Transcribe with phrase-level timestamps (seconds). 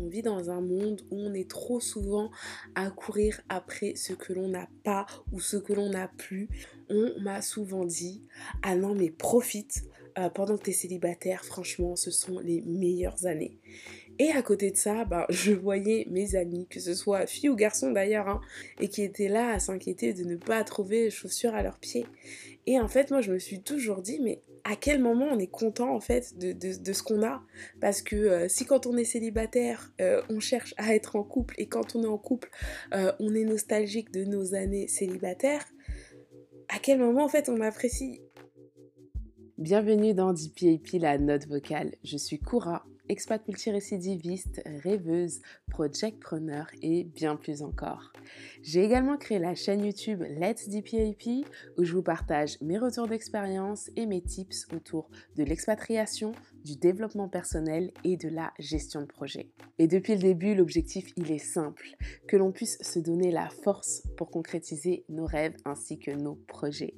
[0.00, 2.30] On vit dans un monde où on est trop souvent
[2.74, 6.48] à courir après ce que l'on n'a pas ou ce que l'on n'a plus.
[6.88, 8.22] On m'a souvent dit
[8.62, 9.84] Ah non, mais profite
[10.18, 13.58] euh, pendant que tu es célibataire, franchement, ce sont les meilleures années.
[14.18, 17.56] Et à côté de ça, bah, je voyais mes amis, que ce soit filles ou
[17.56, 18.40] garçons d'ailleurs, hein,
[18.80, 22.06] et qui étaient là à s'inquiéter de ne pas trouver chaussures à leurs pieds.
[22.66, 25.46] Et en fait, moi, je me suis toujours dit, mais à quel moment on est
[25.50, 27.42] content en fait de, ce qu'on a
[27.80, 31.54] Parce que euh, si quand on est célibataire, euh, on cherche à être en couple,
[31.56, 32.50] et quand on est en couple,
[32.92, 35.64] euh, on est nostalgique de nos années célibataires,
[36.68, 38.20] à quel moment en fait on apprécie?
[39.56, 41.94] Bienvenue dans DPAP, la note vocale.
[42.04, 45.40] Je suis Koura, expat multirécidiviste, rêveuse,
[45.70, 48.12] projectpreneur et bien plus encore.
[48.62, 53.90] J'ai également créé la chaîne YouTube Let's DPAP où je vous partage mes retours d'expérience
[53.96, 56.32] et mes tips autour de l'expatriation,
[56.64, 59.48] du développement personnel et de la gestion de projet.
[59.78, 61.96] Et depuis le début, l'objectif il est simple,
[62.26, 66.94] que l'on puisse se donner la force pour concrétiser nos rêves ainsi que nos projets.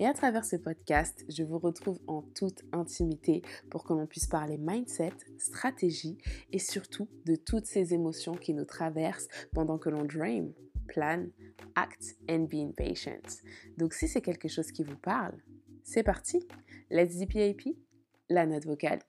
[0.00, 4.26] Et à travers ce podcast, je vous retrouve en toute intimité pour que l'on puisse
[4.26, 6.16] parler mindset, stratégie
[6.52, 10.54] et surtout de toutes ces émotions qui nous traversent pendant que l'on dream,
[10.88, 11.26] plan,
[11.74, 13.42] act and be impatient.
[13.76, 15.36] Donc si c'est quelque chose qui vous parle,
[15.84, 16.48] c'est parti.
[16.90, 17.76] Let's DPAP,
[18.30, 19.00] la note vocale.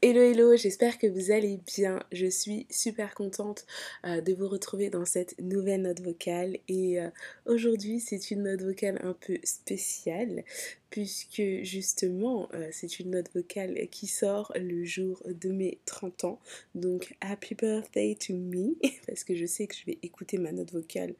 [0.00, 1.98] Hello hello, j'espère que vous allez bien.
[2.12, 3.66] Je suis super contente
[4.04, 7.10] euh, de vous retrouver dans cette nouvelle note vocale et euh,
[7.46, 10.44] aujourd'hui c'est une note vocale un peu spéciale
[10.88, 16.40] puisque justement euh, c'est une note vocale qui sort le jour de mes 30 ans.
[16.76, 18.76] Donc happy birthday to me
[19.08, 21.16] parce que je sais que je vais écouter ma note vocale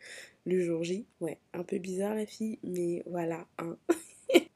[0.46, 1.04] le jour J.
[1.20, 3.44] Ouais, un peu bizarre la fille mais voilà.
[3.58, 3.76] Hein.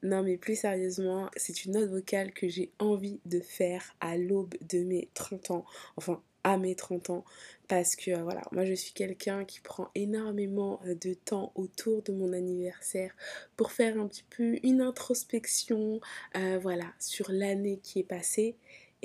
[0.03, 4.53] non mais plus sérieusement, c'est une note vocale que j'ai envie de faire à l'aube
[4.69, 5.65] de mes 30 ans.
[5.97, 7.25] Enfin, à mes 30 ans
[7.67, 12.01] parce que euh, voilà, moi je suis quelqu'un qui prend énormément euh, de temps autour
[12.03, 13.15] de mon anniversaire
[13.55, 15.99] pour faire un petit peu une introspection
[16.35, 18.55] euh, voilà, sur l'année qui est passée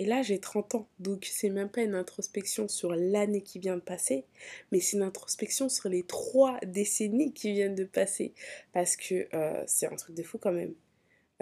[0.00, 3.74] et là, j'ai 30 ans, donc c'est même pas une introspection sur l'année qui vient
[3.74, 4.24] de passer,
[4.70, 8.32] mais c'est une introspection sur les trois décennies qui viennent de passer.
[8.72, 9.26] Parce que
[9.66, 10.72] c'est un truc de fou quand même.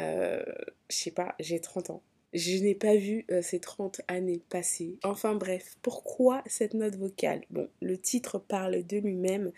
[0.00, 0.42] Euh,
[0.90, 2.02] je sais pas, j'ai 30 ans.
[2.32, 4.98] Je n'ai pas vu euh, ces 30 années passer.
[5.04, 7.42] Enfin bref, pourquoi cette note vocale?
[7.50, 9.52] Bon, le titre parle de lui-même.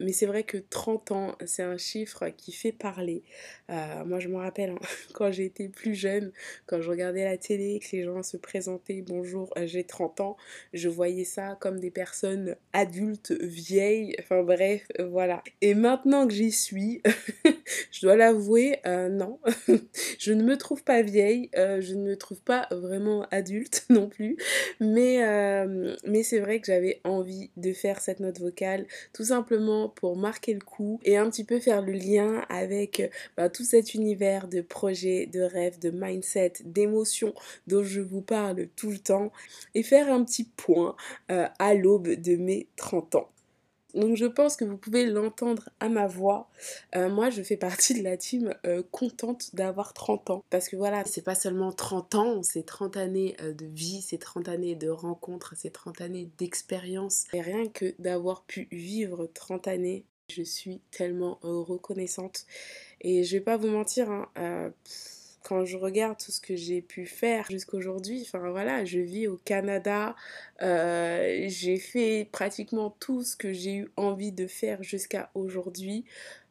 [0.00, 3.24] Mais c'est vrai que 30 ans, c'est un chiffre qui fait parler.
[3.68, 4.78] Euh, moi, je me rappelle hein,
[5.12, 6.32] quand j'étais plus jeune,
[6.66, 10.36] quand je regardais la télé, que les gens se présentaient Bonjour, j'ai 30 ans,
[10.72, 15.42] je voyais ça comme des personnes adultes, vieilles, enfin bref, voilà.
[15.62, 17.02] Et maintenant que j'y suis,
[17.90, 19.38] je dois l'avouer, non,
[20.18, 24.36] je ne me trouve pas vieille, je ne me trouve pas vraiment adulte non plus.
[24.80, 25.66] Mais,
[26.04, 30.54] mais c'est vrai que j'avais envie de faire cette note vocale tout simplement pour marquer
[30.54, 34.60] le coup et un petit peu faire le lien avec bah, tout cet univers de
[34.60, 37.34] projets, de rêves, de mindset, d'émotions
[37.66, 39.32] dont je vous parle tout le temps
[39.74, 40.96] et faire un petit point
[41.30, 43.28] euh, à l'aube de mes 30 ans.
[43.94, 46.48] Donc je pense que vous pouvez l'entendre à ma voix.
[46.94, 50.44] Euh, moi je fais partie de la team euh, contente d'avoir 30 ans.
[50.50, 54.48] Parce que voilà, c'est pas seulement 30 ans, c'est 30 années de vie, c'est 30
[54.48, 57.24] années de rencontres, c'est 30 années d'expérience.
[57.32, 62.44] Et rien que d'avoir pu vivre 30 années, je suis tellement reconnaissante.
[63.00, 64.72] Et je vais pas vous mentir, hein,
[65.42, 69.36] quand je regarde tout ce que j'ai pu faire jusqu'aujourd'hui, enfin voilà, je vis au
[69.36, 70.14] Canada,
[70.62, 76.04] euh, j'ai fait pratiquement tout ce que j'ai eu envie de faire jusqu'à aujourd'hui.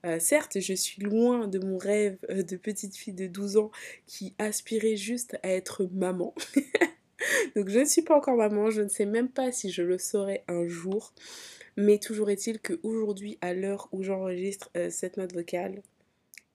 [0.06, 3.72] Euh, certes, je suis loin de mon rêve euh, de petite fille de 12 ans
[4.06, 6.34] qui aspirait juste à être maman.
[7.56, 9.98] Donc je ne suis pas encore maman, je ne sais même pas si je le
[9.98, 11.14] saurai un jour.
[11.76, 15.84] Mais toujours est-il qu'aujourd'hui, à l'heure où j'enregistre cette note vocale,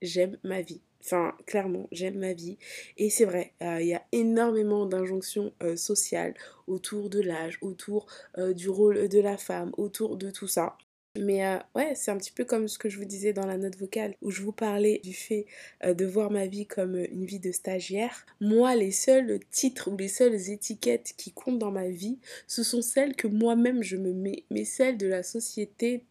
[0.00, 0.80] j'aime ma vie.
[1.04, 2.58] Enfin, clairement, j'aime ma vie.
[2.96, 6.34] Et c'est vrai, euh, il y a énormément d'injonctions euh, sociales
[6.66, 8.06] autour de l'âge, autour
[8.38, 10.76] euh, du rôle de la femme, autour de tout ça.
[11.18, 13.58] Mais euh, ouais, c'est un petit peu comme ce que je vous disais dans la
[13.58, 15.44] note vocale où je vous parlais du fait
[15.84, 18.24] euh, de voir ma vie comme euh, une vie de stagiaire.
[18.40, 22.80] Moi, les seuls titres ou les seules étiquettes qui comptent dans ma vie, ce sont
[22.80, 24.44] celles que moi-même je me mets.
[24.50, 26.02] Mais celles de la société,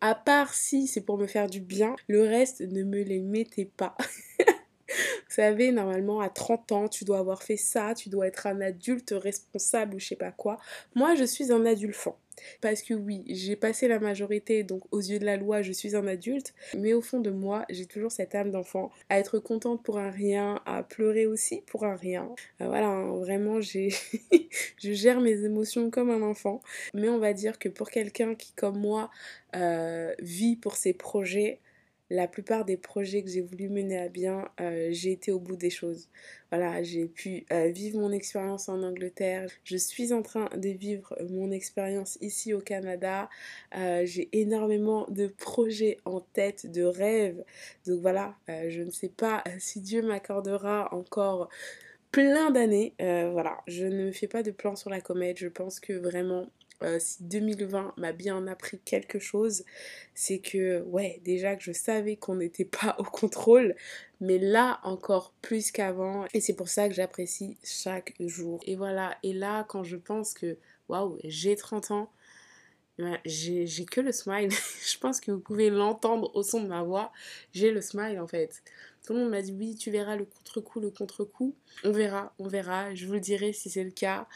[0.00, 3.64] à part si c'est pour me faire du bien, le reste ne me les mettez
[3.64, 3.96] pas.
[4.88, 8.60] Vous savez, normalement, à 30 ans, tu dois avoir fait ça, tu dois être un
[8.60, 10.58] adulte responsable ou je sais pas quoi.
[10.94, 12.16] Moi, je suis un adulfant.
[12.60, 15.96] Parce que oui, j'ai passé la majorité, donc aux yeux de la loi, je suis
[15.96, 19.82] un adulte, mais au fond de moi, j'ai toujours cette âme d'enfant, à être contente
[19.82, 22.28] pour un rien, à pleurer aussi pour un rien.
[22.60, 23.90] Euh, voilà, hein, vraiment, j'ai
[24.78, 26.60] je gère mes émotions comme un enfant.
[26.94, 29.10] Mais on va dire que pour quelqu'un qui, comme moi,
[29.56, 31.60] euh, vit pour ses projets,
[32.10, 35.54] la plupart des projets que j'ai voulu mener à bien, euh, j'ai été au bout
[35.54, 36.08] des choses.
[36.50, 39.48] Voilà, j'ai pu euh, vivre mon expérience en Angleterre.
[39.62, 43.30] Je suis en train de vivre mon expérience ici au Canada.
[43.76, 47.44] Euh, j'ai énormément de projets en tête, de rêves.
[47.86, 51.48] Donc voilà, je ne sais pas si Dieu m'accordera encore
[52.10, 52.94] plein d'années.
[52.98, 55.38] voilà, je ne me fais pas de plan sur la comète.
[55.38, 56.48] Je pense que vraiment
[56.82, 59.64] euh, si 2020 m'a bien appris quelque chose,
[60.14, 63.74] c'est que, ouais, déjà que je savais qu'on n'était pas au contrôle,
[64.20, 66.26] mais là encore plus qu'avant.
[66.34, 68.60] Et c'est pour ça que j'apprécie chaque jour.
[68.66, 70.56] Et voilà, et là, quand je pense que,
[70.88, 72.10] waouh, j'ai 30 ans,
[73.24, 74.50] j'ai que le smile.
[74.86, 77.12] je pense que vous pouvez l'entendre au son de ma voix.
[77.52, 78.62] J'ai le smile en fait.
[79.06, 81.54] Tout le monde m'a dit oui, tu verras le contre-coup, le contre-coup.
[81.84, 82.94] On verra, on verra.
[82.94, 84.28] Je vous le dirai si c'est le cas.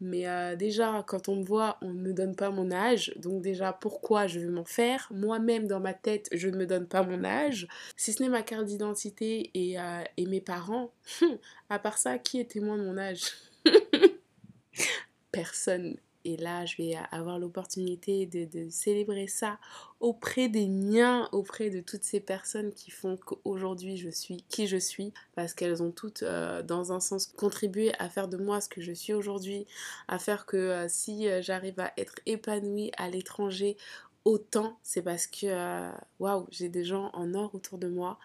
[0.00, 3.12] Mais euh, déjà, quand on me voit, on ne me donne pas mon âge.
[3.16, 5.08] Donc déjà, pourquoi je vais m'en faire?
[5.12, 7.68] Moi-même, dans ma tête, je ne me donne pas mon âge.
[7.96, 10.92] Si ce n'est ma carte d'identité et, euh, et, mes parents,
[11.70, 13.22] à part ça, qui est témoin de mon âge?
[15.32, 15.96] Personne.
[16.24, 19.58] Et là, je vais avoir l'opportunité de, célébrer ça
[20.00, 24.76] auprès des miens, auprès de toutes ces personnes qui font qu'aujourd'hui je suis qui je
[24.76, 28.68] suis, parce qu'elles ont toutes, euh, dans un sens, contribué à faire de moi ce
[28.68, 29.66] que je suis aujourd'hui,
[30.08, 33.76] à faire que euh, si euh, j'arrive à être épanouie à l'étranger
[34.24, 35.90] autant, c'est parce que,
[36.20, 38.18] waouh, j'ai des gens en or autour de moi.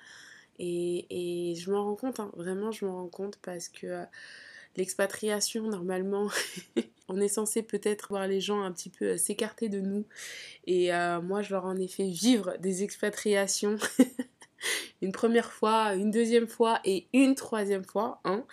[0.59, 4.05] Et, je m'en rends compte, hein, vraiment, je m'en rends compte parce que
[4.77, 6.29] l'expatriation, normalement,
[7.09, 10.05] on est censé peut-être voir les gens un petit peu euh, s'écarter de nous.
[10.65, 13.77] Et euh, moi, je leur en ai fait vivre des expatriations
[15.01, 18.19] une première fois, une deuxième fois et une troisième fois.
[18.23, 18.45] Hein.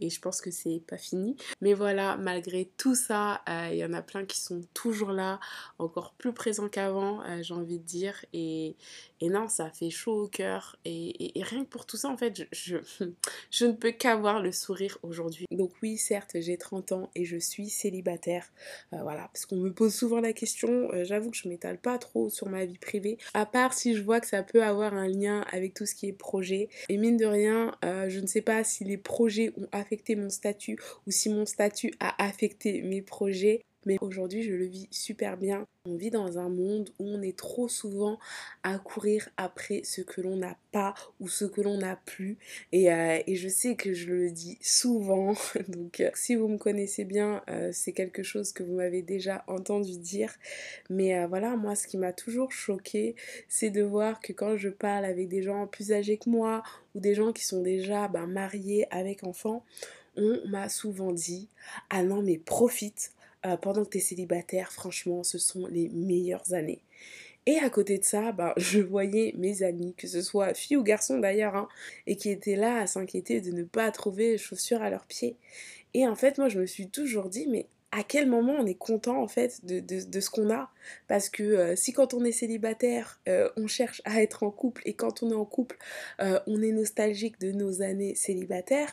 [0.00, 1.36] Et je pense que c'est pas fini.
[1.60, 5.40] Mais voilà, malgré tout ça, euh, il y en a plein qui sont toujours là,
[5.78, 8.24] encore plus présents qu'avant, euh, j'ai envie de dire.
[8.32, 8.76] Et,
[9.20, 10.76] et, non, ça fait chaud au cœur.
[10.84, 12.76] Et, et, rien que pour tout ça, en fait, je,
[13.50, 15.46] je, ne peux qu'avoir le sourire aujourd'hui.
[15.50, 18.46] Donc oui, certes, j'ai 30 ans et je suis célibataire.
[18.94, 20.88] Euh, voilà, parce qu'on me pose souvent la question.
[21.04, 23.18] J'avoue que je m'étale pas trop sur ma vie privée.
[23.34, 26.12] À part si je vois que ça peut avoir un lien avec tout qui est
[26.12, 26.68] projet.
[26.88, 30.30] Et mine de rien, euh, je ne sais pas si les projets ont affecté mon
[30.30, 33.62] statut ou si mon statut a affecté mes projets.
[33.86, 35.66] Mais aujourd'hui, je le vis super bien.
[35.86, 38.18] On vit dans un monde où on est trop souvent
[38.62, 42.36] à courir après ce que l'on n'a pas ou ce que l'on n'a plus.
[42.72, 45.34] Et, euh, et, je sais que je le dis souvent.
[45.68, 49.42] Donc euh, si vous me connaissez bien, euh, c'est quelque chose que vous m'avez déjà
[49.46, 50.34] entendu dire.
[50.90, 53.16] Mais voilà, moi, ce qui m'a toujours choqué,
[53.48, 56.62] c'est de voir que quand je parle avec des gens plus âgés que moi
[56.94, 59.64] ou des gens qui sont déjà ben, mariés avec enfants,
[60.16, 61.48] on m'a souvent dit
[61.88, 63.12] Ah non, mais profite
[63.46, 66.82] euh, pendant que tu es célibataire, franchement, ce sont les meilleures années.
[67.46, 70.82] Et à côté de ça, bah, je voyais mes amis, que ce soit filles ou
[70.82, 71.68] garçons d'ailleurs, hein,
[72.06, 75.36] et qui étaient là à s'inquiéter de ne pas trouver chaussures à leurs pieds.
[75.94, 78.74] Et en fait, moi, je me suis toujours dit, mais à quel moment on est
[78.74, 80.70] content en fait de, de, ce qu'on a?
[81.08, 84.82] Parce que euh, si quand on est célibataire, euh, on cherche à être en couple,
[84.84, 85.76] et quand on est en couple,
[86.20, 88.92] on est nostalgique de nos années célibataires,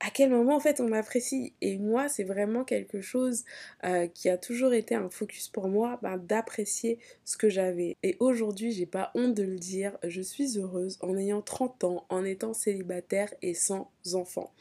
[0.00, 1.54] à quel moment en fait on m'apprécie.
[1.60, 3.44] Et moi c'est vraiment quelque chose
[3.84, 7.96] euh, qui a toujours été un focus pour moi ben, d'apprécier ce que j'avais.
[8.02, 12.06] Et aujourd'hui j'ai pas honte de le dire je suis heureuse en ayant 30 ans
[12.08, 14.52] en étant célibataire et sans enfants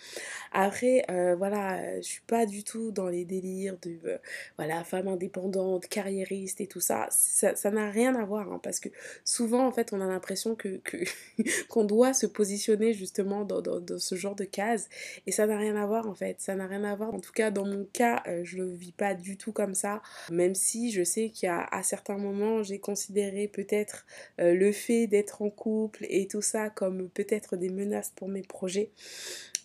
[0.54, 4.18] après euh, voilà je suis pas du tout dans les délires de euh,
[4.58, 7.08] voilà femme indépendante carriériste et tout ça.
[7.10, 8.90] Ça n'a rien à voir hein, parce que
[9.25, 10.82] souvent en fait on a l'impression que
[11.70, 14.88] qu'on doit se positionner justement dans, dans, dans ce genre de case
[15.25, 17.13] et ça n'a rien à voir en fait, ça n'a rien à voir.
[17.13, 20.01] En tout cas, dans mon cas, euh, je le vis pas du tout comme ça.
[20.32, 24.06] Même si je sais qu'il y a à certains moments, j'ai considéré peut-être
[24.39, 28.42] euh, le fait d'être en couple et tout ça comme peut-être des menaces pour mes
[28.42, 28.92] projets.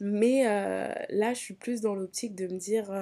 [0.01, 2.93] Mais euh, là, je suis plus dans l'optique de me dire,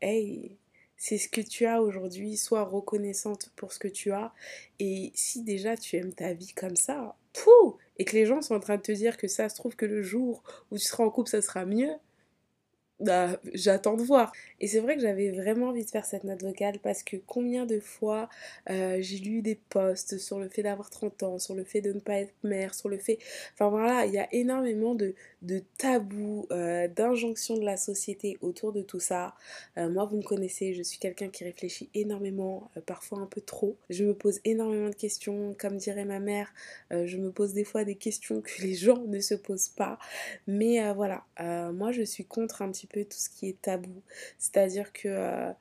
[0.00, 0.56] hey,
[0.96, 4.32] c'est ce que tu as aujourd'hui, sois reconnaissante pour ce que tu as.
[4.78, 8.54] Et si déjà tu aimes ta vie comme ça, pouh, et que les gens sont
[8.54, 11.04] en train de te dire que ça se trouve que le jour où tu seras
[11.04, 11.92] en couple, ça sera mieux,
[13.00, 14.32] bah, j'attends de voir.
[14.58, 17.66] Et c'est vrai que j'avais vraiment envie de faire cette note vocale parce que combien
[17.66, 18.30] de fois
[18.70, 21.92] euh, j'ai lu des posts sur le fait d'avoir 30 ans, sur le fait de
[21.92, 23.18] ne pas être mère, sur le fait...
[23.52, 25.14] Enfin voilà, il y a énormément de,
[25.76, 29.34] tabous, euh, d'injonctions de la société autour de tout ça.
[29.76, 33.76] Euh, moi, vous me connaissez, je suis quelqu'un qui réfléchit énormément, parfois un peu trop.
[33.90, 36.52] Je me pose énormément de questions, comme dirait ma mère,
[36.90, 39.98] je me pose des fois des questions que les gens ne se posent pas.
[40.46, 41.24] Mais voilà,
[41.72, 44.02] moi je suis contre un petit peu tout ce qui est tabou.
[44.38, 45.52] C'est-à-dire que euh,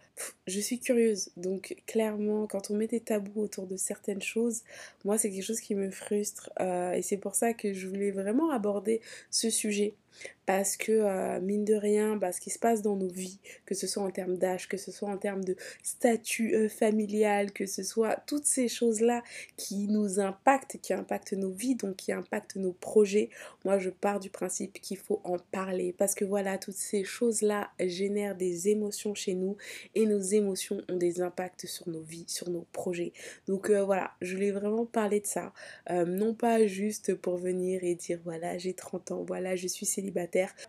[0.48, 1.30] je suis curieuse.
[1.38, 4.64] Donc clairement, quand on met des tabous autour de certaines choses,
[5.04, 6.50] moi c'est quelque chose qui me frustre.
[6.60, 9.96] Euh, et c'est pour ça que je voulais vraiment aborder ce sujet
[10.46, 13.74] parce que euh, mine de rien, bah, ce qui se passe dans nos vies, que
[13.74, 17.66] ce soit en termes d'âge, que ce soit en termes de statut euh, familial, que
[17.66, 19.24] ce soit toutes ces choses-là
[19.58, 23.30] qui nous impactent, qui impactent nos vies, donc qui impactent nos projets,
[23.64, 27.72] moi je pars du principe qu'il faut en parler parce que voilà, toutes ces choses-là
[27.80, 29.58] génèrent des émotions chez nous
[29.96, 33.14] et nos émotions ont des impacts sur nos vies, sur nos projets.
[33.48, 35.54] Donc euh, voilà, je voulais vraiment parler de ça,
[35.90, 40.05] non pas juste pour venir et dire voilà, j'ai 30 ans, voilà, je suis célibataire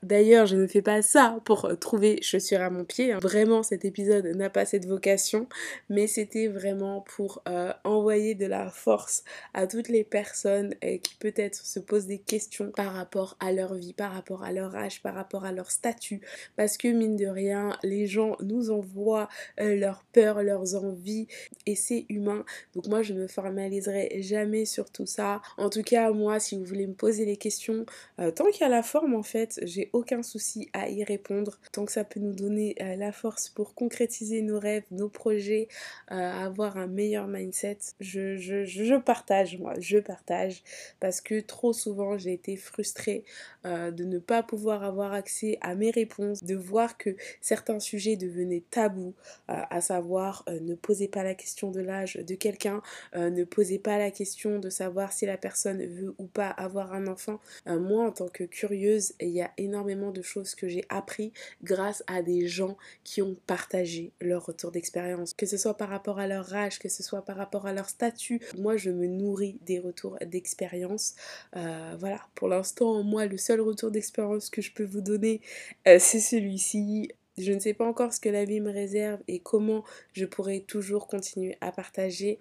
[0.02, 3.12] D'ailleurs, je ne fais pas ça pour trouver chaussures à mon pied.
[3.12, 3.18] Hein.
[3.20, 5.48] Vraiment, cet épisode n'a pas cette vocation,
[5.88, 9.24] mais c'était vraiment pour euh, envoyer de la force
[9.54, 13.74] à toutes les personnes euh, qui peut-être se posent des questions par rapport à leur
[13.74, 16.20] vie, par rapport à leur âge, par rapport à leur statut.
[16.56, 19.28] Parce que mine de rien, les gens nous envoient
[19.60, 21.28] euh, leurs peurs, leurs envies,
[21.66, 22.44] et c'est humain.
[22.74, 25.42] Donc moi, je ne me formaliserai jamais sur tout ça.
[25.56, 28.68] En tout cas, moi, si vous voulez me poser les questions, tant qu'il y a
[28.68, 32.32] la forme, en fait, j'ai aucun souci à y répondre tant que ça peut nous
[32.32, 35.68] donner euh, la force pour concrétiser nos rêves, nos projets,
[36.12, 37.78] euh, avoir un meilleur mindset.
[38.00, 40.62] Je, je, je, partage, moi, je partage
[41.00, 43.24] parce que trop souvent j'ai été frustrée
[43.64, 48.16] euh, de ne pas pouvoir avoir accès à mes réponses, de voir que certains sujets
[48.16, 49.14] devenaient tabous,
[49.48, 52.80] à savoir ne posez pas la question de l'âge de quelqu'un,
[53.14, 57.06] ne posez pas la question de savoir si la personne veut ou pas avoir un
[57.06, 57.40] enfant.
[57.66, 61.32] moi, en tant que curieuse, il y a énormément de choses que j'ai appris
[61.62, 66.18] grâce à des gens qui ont partagé leur retour d'expérience, que ce soit par rapport
[66.18, 68.40] à leur âge, que ce soit par rapport à leur statut.
[68.58, 71.14] Moi, je me nourris des retours d'expérience.
[71.56, 75.40] Euh, voilà, pour l'instant, moi, le seul retour d'expérience que je peux vous donner,
[75.86, 77.10] euh, c'est celui-ci.
[77.38, 80.60] Je ne sais pas encore ce que la vie me réserve et comment je pourrai
[80.60, 82.38] toujours continuer à partager.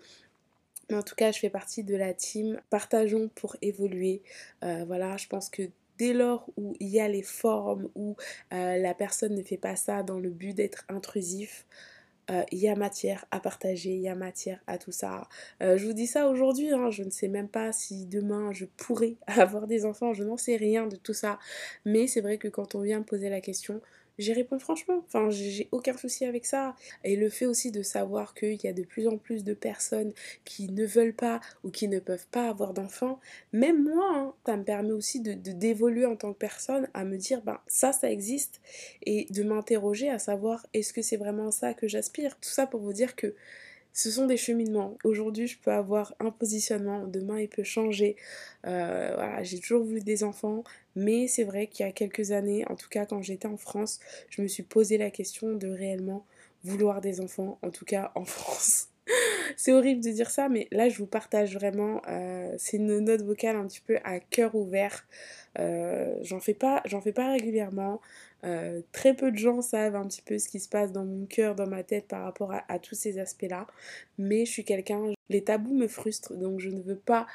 [0.89, 4.22] Mais en tout cas, je fais partie de la team Partageons pour évoluer.
[4.63, 5.63] Euh, voilà, je pense que
[5.97, 8.15] dès lors où il y a les formes, où
[8.53, 11.65] euh, la personne ne fait pas ça dans le but d'être intrusif,
[12.31, 15.27] euh, il y a matière à partager, il y a matière à tout ça.
[15.61, 18.65] Euh, je vous dis ça aujourd'hui, hein, je ne sais même pas si demain je
[18.65, 21.37] pourrais avoir des enfants, je n'en sais rien de tout ça.
[21.85, 23.81] Mais c'est vrai que quand on vient me poser la question,
[24.17, 25.03] j'y réponds franchement.
[25.07, 26.75] Enfin, j'ai aucun souci avec ça.
[27.03, 30.13] Et le fait aussi de savoir qu'il y a de plus en plus de personnes
[30.43, 33.19] qui ne veulent pas ou qui ne peuvent pas avoir d'enfants,
[33.53, 37.17] même moi, hein, ça me permet aussi de d'évoluer en tant que personne, à me
[37.17, 38.62] dire, ben ça, ça existe,
[39.03, 42.36] et de m'interroger à savoir est-ce que c'est vraiment ça que j'aspire?
[42.39, 43.36] Tout ça pour vous dire que
[43.95, 44.97] ce sont des cheminements.
[45.05, 48.17] Aujourd'hui, je peux avoir un positionnement, demain, il peut changer.
[48.67, 52.65] Euh, voilà, j'ai toujours voulu des enfants, mais c'est vrai qu'il y a quelques années,
[52.69, 56.25] en tout cas quand j'étais en France, je me suis posé la question de réellement
[56.63, 58.89] vouloir des enfants, en tout cas en France.
[59.55, 62.01] c'est horrible de dire ça, mais là je vous partage vraiment.
[62.07, 65.05] Euh, c'est une note vocale un petit peu à cœur ouvert.
[65.59, 68.01] Euh, j'en fais pas, j'en fais pas régulièrement.
[68.43, 71.25] Euh, très peu de gens savent un petit peu ce qui se passe dans mon
[71.25, 73.67] cœur, dans ma tête par rapport à, tous ces aspects-là.
[74.17, 77.27] Mais je suis quelqu'un, les tabous me frustrent, donc je ne veux pas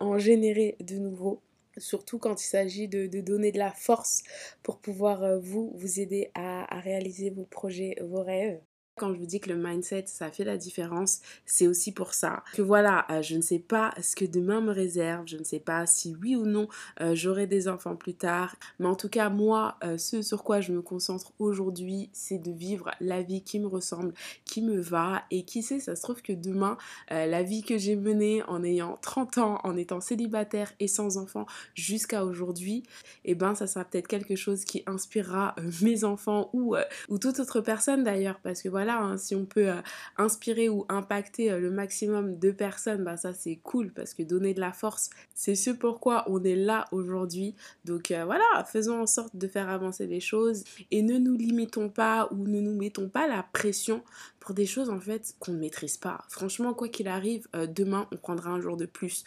[0.00, 1.40] en générer de nouveau
[1.76, 4.24] surtout quand il s'agit de, donner de la force
[4.62, 8.58] pour pouvoir vous, vous aider à réaliser vos projets, vos rêves.
[8.98, 12.42] Quand je vous dis que le mindset, ça fait la différence, c'est aussi pour ça.
[12.54, 15.60] Que voilà, euh, je ne sais pas ce que demain me réserve, je ne sais
[15.60, 16.68] pas si oui ou non
[17.00, 18.56] euh, j'aurai des enfants plus tard.
[18.78, 22.50] Mais en tout cas, moi, euh, ce sur quoi je me concentre aujourd'hui, c'est de
[22.50, 24.12] vivre la vie qui me ressemble,
[24.44, 25.22] qui me va.
[25.30, 26.76] Et qui sait, ça se trouve que demain,
[27.10, 31.46] la vie que j'ai menée en ayant 30 ans, en étant célibataire et sans enfants
[31.74, 32.82] jusqu'à aujourd'hui,
[33.24, 36.76] et eh ben ça sera peut-être quelque chose qui inspirera mes enfants ou,
[37.08, 38.40] ou toute autre personne d'ailleurs.
[38.42, 39.68] Parce que voilà, hein, si on peut
[40.16, 44.60] inspirer ou impacter le maximum de personnes, bah ça c'est cool parce que donner de
[44.60, 47.54] la force, c'est ce pourquoi on est là aujourd'hui.
[47.84, 52.28] Donc voilà, faisons en sorte de faire avancer les choses et ne nous limitons pas
[52.32, 54.02] ou ne nous mettons pas la pression
[54.40, 56.24] pour des choses en fait qu'on ne maîtrise pas.
[56.28, 59.24] Franchement, quoi qu'il arrive, demain on prendra un jour de plus.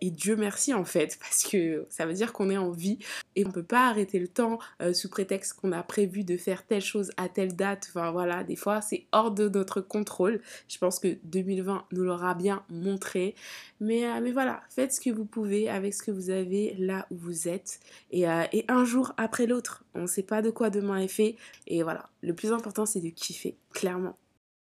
[0.00, 2.98] et Dieu merci en fait, parce que ça veut dire qu'on est en vie
[3.36, 4.58] et on peut pas arrêter le temps
[4.92, 7.88] sous prétexte qu'on a prévu de faire telle chose à telle date.
[7.90, 10.40] Enfin voilà, des fois c'est hors de notre contrôle.
[10.68, 13.34] Je pense que 2020 nous l'aura bien montré.
[13.80, 17.16] Mais, mais voilà, faites ce que vous pouvez avec ce que vous avez là où
[17.16, 17.80] vous êtes.
[18.10, 21.36] Et, et un jour après l'autre, on ne sait pas de quoi demain est fait.
[21.66, 24.16] Et voilà, le plus important c'est de kiffer, clairement.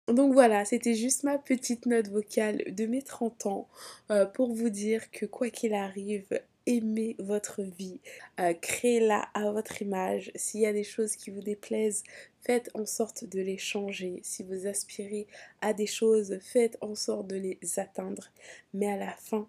[0.09, 3.69] Donc voilà, c'était juste ma petite note vocale de mes 30 ans
[4.11, 6.27] euh, pour vous dire que quoi qu'il arrive,
[6.67, 8.01] aimez votre vie,
[8.39, 10.31] euh, créez-la à votre image.
[10.35, 12.03] S'il y a des choses qui vous déplaisent,
[12.43, 14.21] faites en sorte de les changer.
[14.23, 15.27] Si vous aspirez
[15.63, 18.31] à des choses, faites en sorte de les atteindre.
[18.75, 19.49] Mais à la fin,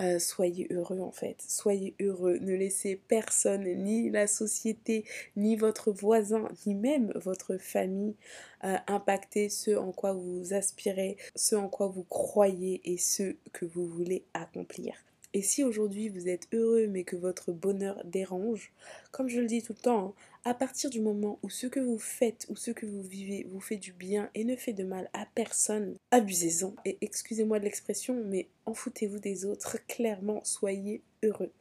[0.00, 5.04] euh, soyez heureux en fait, soyez heureux, ne laissez personne, ni la société,
[5.36, 8.16] ni votre voisin, ni même votre famille
[8.64, 13.66] euh, impacter ce en quoi vous aspirez, ce en quoi vous croyez et ce que
[13.66, 14.94] vous voulez accomplir.
[15.32, 18.72] Et si aujourd'hui vous êtes heureux mais que votre bonheur dérange,
[19.12, 21.80] comme je le dis tout le temps, hein, à partir du moment où ce que
[21.80, 24.84] vous faites ou ce que vous vivez vous fait du bien et ne fait de
[24.84, 26.74] mal à personne, abusez-en.
[26.84, 29.78] Et excusez-moi de l'expression, mais en foutez-vous des autres.
[29.86, 31.52] Clairement, soyez heureux.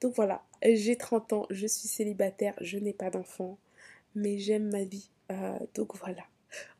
[0.00, 3.58] Donc voilà, j'ai 30 ans, je suis célibataire, je n'ai pas d'enfant,
[4.14, 5.10] mais j'aime ma vie.
[5.32, 6.24] Euh, donc voilà.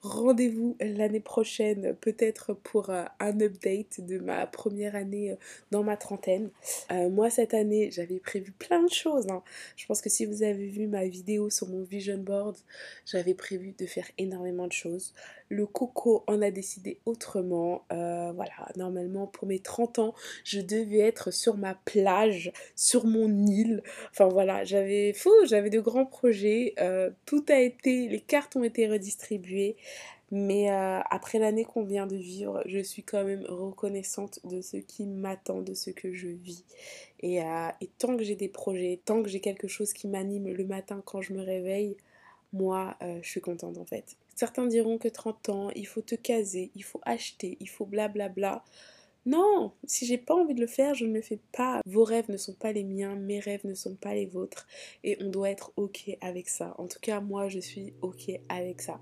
[0.07, 5.37] Rendez-vous l'année prochaine, peut-être pour euh, un update de ma première année euh,
[5.73, 6.51] dans ma trentaine.
[6.93, 9.27] Euh, moi, cette année, j'avais prévu plein de choses.
[9.29, 9.43] Hein.
[9.75, 12.57] Je pense que si vous avez vu ma vidéo sur mon vision board,
[13.05, 15.13] j'avais prévu de faire énormément de choses.
[15.49, 17.85] Le coco en a décidé autrement.
[17.91, 23.83] voilà, normalement, pour mes 30 ans, je devais être sur ma plage, sur mon île.
[24.11, 26.75] Enfin voilà, j'avais fou, j'avais de grands projets.
[27.27, 29.77] tout a été, les cartes ont été redistribuées.
[30.33, 34.77] Mais euh, après l'année qu'on vient de vivre, je suis quand même reconnaissante de ce
[34.77, 36.65] qui m'attend, de ce que je vis.
[37.21, 37.69] Et, euh,
[37.99, 41.23] tant que j'ai des projets, tant que j'ai quelque chose qui m'anime le matin quand
[41.23, 41.97] je me réveille,
[42.53, 44.17] moi, euh, je suis contente en fait.
[44.35, 48.65] Certains diront que 30 ans, il faut te caser, il faut acheter, il faut blablabla.
[49.27, 51.81] Non, si j'ai pas envie de le faire, je ne le fais pas.
[51.87, 54.67] Vos rêves ne sont pas les miens, mes rêves ne sont pas les vôtres.
[55.05, 56.75] Et on doit être ok avec ça.
[56.79, 59.01] En tout cas, moi, je suis ok avec ça.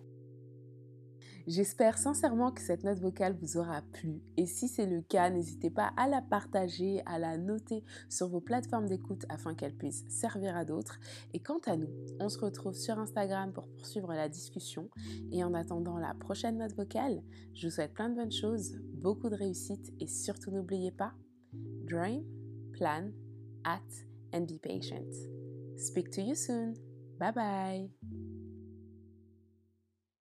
[1.47, 5.69] J'espère sincèrement que cette note vocale vous aura plu et si c'est le cas, n'hésitez
[5.69, 10.57] pas à la partager, à la noter sur vos plateformes d'écoute afin qu'elle puisse servir
[10.57, 10.99] à d'autres.
[11.35, 14.89] Et quant à nous, on se retrouve sur Instagram pour poursuivre la discussion
[15.33, 17.23] et en attendant la prochaine note vocale,
[17.55, 21.13] je vous souhaite plein de bonnes choses, beaucoup de réussite et surtout n'oubliez pas,
[21.53, 22.25] dream,
[22.73, 23.11] plan,
[23.65, 25.13] act and be patient.
[25.77, 26.73] Speak to you soon.
[27.19, 28.04] Bye bye.